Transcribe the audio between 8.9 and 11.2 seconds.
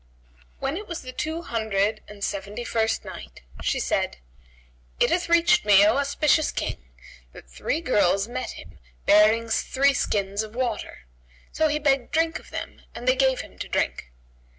bearing three skins of water;